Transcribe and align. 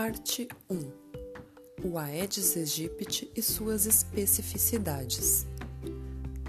Parte 0.00 0.46
1 0.70 0.92
O 1.82 1.98
Aedes 1.98 2.56
aegypti 2.56 3.28
e 3.34 3.42
suas 3.42 3.84
especificidades. 3.84 5.44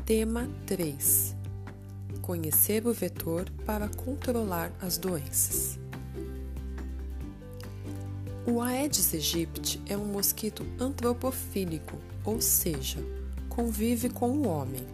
Tema 0.05 0.47
3 0.67 1.35
Conhecer 2.21 2.85
o 2.85 2.93
vetor 2.93 3.49
para 3.65 3.89
controlar 3.89 4.71
as 4.79 4.99
doenças. 4.99 5.79
O 8.45 8.61
Aedes 8.61 9.15
aegypti 9.15 9.81
é 9.87 9.97
um 9.97 10.05
mosquito 10.05 10.63
antropofílico, 10.79 11.97
ou 12.23 12.39
seja, 12.39 12.99
convive 13.49 14.11
com 14.11 14.29
o 14.29 14.47
homem. 14.47 14.85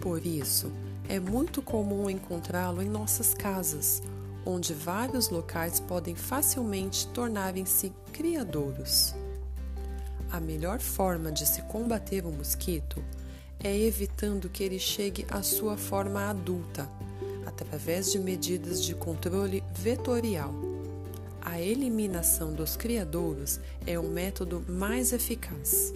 Por 0.00 0.24
isso, 0.24 0.72
é 1.10 1.20
muito 1.20 1.60
comum 1.60 2.08
encontrá-lo 2.08 2.80
em 2.80 2.88
nossas 2.88 3.34
casas 3.34 4.02
onde 4.46 4.72
vários 4.72 5.28
locais 5.28 5.80
podem 5.80 6.14
facilmente 6.14 7.08
tornarem-se 7.08 7.92
criadouros. 8.12 9.12
A 10.30 10.38
melhor 10.38 10.78
forma 10.78 11.32
de 11.32 11.44
se 11.44 11.62
combater 11.62 12.24
o 12.24 12.30
mosquito 12.30 13.04
é 13.62 13.76
evitando 13.76 14.48
que 14.48 14.62
ele 14.62 14.78
chegue 14.78 15.26
à 15.28 15.42
sua 15.42 15.76
forma 15.76 16.30
adulta, 16.30 16.88
através 17.44 18.12
de 18.12 18.18
medidas 18.20 18.84
de 18.84 18.94
controle 18.94 19.64
vetorial. 19.74 20.54
A 21.40 21.60
eliminação 21.60 22.52
dos 22.52 22.76
criadouros 22.76 23.60
é 23.86 23.98
o 23.98 24.02
método 24.04 24.64
mais 24.68 25.12
eficaz. 25.12 25.92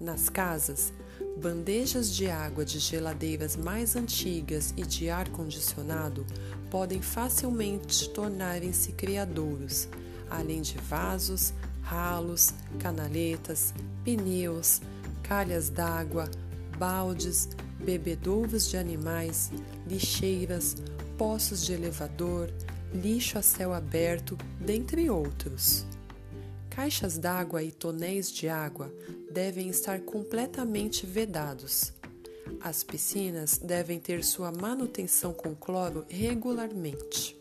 Nas 0.00 0.28
casas, 0.28 0.92
bandejas 1.36 2.14
de 2.14 2.28
água 2.28 2.64
de 2.64 2.78
geladeiras 2.78 3.56
mais 3.56 3.94
antigas 3.96 4.74
e 4.76 4.82
de 4.82 5.08
ar 5.08 5.28
condicionado 5.28 6.26
podem 6.70 7.00
facilmente 7.00 8.08
tornarem-se 8.10 8.92
criadouros, 8.92 9.88
além 10.30 10.62
de 10.62 10.76
vasos, 10.78 11.52
ralos, 11.82 12.52
canaletas, 12.78 13.72
pneus, 14.04 14.80
calhas 15.22 15.68
d'água, 15.68 16.30
baldes, 16.76 17.48
bebedouros 17.78 18.68
de 18.68 18.76
animais, 18.76 19.50
lixeiras, 19.86 20.76
poços 21.16 21.64
de 21.64 21.72
elevador, 21.72 22.50
lixo 22.92 23.38
a 23.38 23.42
céu 23.42 23.72
aberto, 23.72 24.36
dentre 24.60 25.08
outros. 25.10 25.86
Caixas 26.78 27.18
d'água 27.18 27.60
e 27.60 27.72
tonéis 27.72 28.30
de 28.30 28.48
água 28.48 28.94
devem 29.32 29.68
estar 29.68 29.98
completamente 29.98 31.04
vedados. 31.04 31.92
As 32.60 32.84
piscinas 32.84 33.58
devem 33.58 33.98
ter 33.98 34.22
sua 34.22 34.52
manutenção 34.52 35.32
com 35.32 35.56
cloro 35.56 36.06
regularmente. 36.08 37.36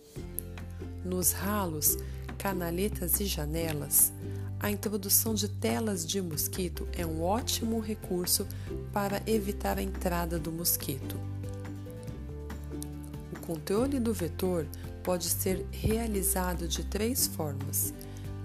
Nos 1.05 1.33
ralos, 1.33 1.99
canaletas 2.35 3.19
e 3.19 3.27
janelas, 3.27 4.11
a 4.59 4.71
introdução 4.71 5.35
de 5.35 5.47
telas 5.47 6.03
de 6.03 6.19
mosquito 6.19 6.87
é 6.97 7.05
um 7.05 7.21
ótimo 7.21 7.79
recurso 7.79 8.47
para 8.91 9.21
evitar 9.27 9.77
a 9.77 9.83
entrada 9.83 10.39
do 10.39 10.51
mosquito. 10.51 11.15
O 13.31 13.45
controle 13.45 13.99
do 13.99 14.15
vetor 14.15 14.65
pode 15.03 15.25
ser 15.25 15.63
realizado 15.69 16.67
de 16.67 16.83
três 16.83 17.27
formas: 17.27 17.93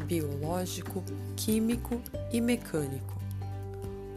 biológico, 0.03 1.03
químico 1.37 2.01
e 2.33 2.41
mecânico. 2.41 3.21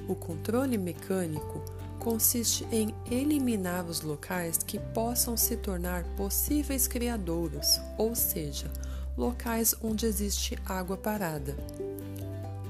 O 0.08 0.16
controle 0.16 0.78
mecânico 0.78 1.64
consiste 2.00 2.68
em 2.72 2.94
eliminar 3.10 3.86
os 3.86 4.02
locais 4.02 4.58
que 4.58 4.78
possam 4.78 5.36
se 5.36 5.58
tornar 5.58 6.04
possíveis 6.16 6.88
criadouros, 6.88 7.80
ou 7.98 8.14
seja, 8.14 8.72
locais 9.18 9.74
onde 9.82 10.06
existe 10.06 10.58
água 10.66 10.98
parada. 10.98 11.56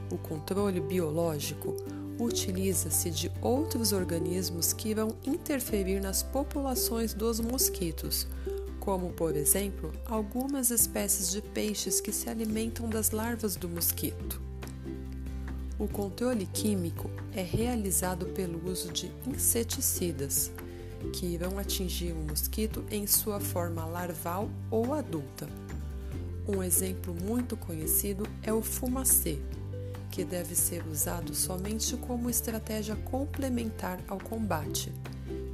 O 0.09 0.17
controle 0.17 0.79
biológico 0.79 1.75
utiliza-se 2.17 3.09
de 3.11 3.31
outros 3.41 3.91
organismos 3.91 4.71
que 4.71 4.89
irão 4.89 5.15
interferir 5.25 5.99
nas 5.99 6.23
populações 6.23 7.13
dos 7.13 7.39
mosquitos, 7.39 8.27
como, 8.79 9.11
por 9.11 9.35
exemplo, 9.35 9.91
algumas 10.05 10.69
espécies 10.69 11.31
de 11.31 11.41
peixes 11.41 11.99
que 11.99 12.11
se 12.11 12.29
alimentam 12.29 12.89
das 12.89 13.11
larvas 13.11 13.55
do 13.55 13.69
mosquito. 13.69 14.41
O 15.77 15.87
controle 15.87 16.45
químico 16.45 17.09
é 17.33 17.41
realizado 17.41 18.27
pelo 18.27 18.69
uso 18.69 18.91
de 18.91 19.11
inseticidas, 19.27 20.51
que 21.13 21.25
irão 21.25 21.59
atingir 21.59 22.13
o 22.13 22.29
mosquito 22.29 22.83
em 22.89 23.05
sua 23.05 23.39
forma 23.39 23.85
larval 23.85 24.49
ou 24.71 24.93
adulta. 24.93 25.47
Um 26.47 26.63
exemplo 26.63 27.13
muito 27.13 27.57
conhecido 27.57 28.27
é 28.41 28.53
o 28.53 28.61
fumacê, 28.61 29.39
que 30.11 30.23
deve 30.23 30.55
ser 30.55 30.85
usado 30.87 31.33
somente 31.33 31.97
como 31.97 32.29
estratégia 32.29 32.95
complementar 32.95 33.99
ao 34.07 34.17
combate 34.17 34.93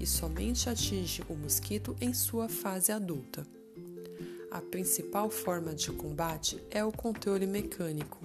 e 0.02 0.08
somente 0.08 0.70
atinge 0.70 1.24
o 1.30 1.36
mosquito 1.36 1.96
em 2.02 2.14
sua 2.14 2.50
fase 2.50 2.92
adulta. 2.92 3.46
A 4.50 4.60
principal 4.60 5.30
forma 5.30 5.74
de 5.74 5.92
combate 5.92 6.62
é 6.70 6.84
o 6.84 6.92
controle 6.92 7.46
mecânico 7.46 8.20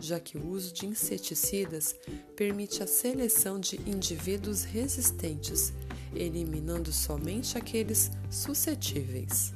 já 0.00 0.18
que 0.18 0.38
o 0.38 0.48
uso 0.48 0.72
de 0.72 0.86
inseticidas 0.86 1.94
permite 2.34 2.82
a 2.82 2.86
seleção 2.86 3.60
de 3.60 3.76
indivíduos 3.88 4.64
resistentes, 4.64 5.72
eliminando 6.14 6.92
somente 6.92 7.56
aqueles 7.58 8.10
suscetíveis. 8.30 9.52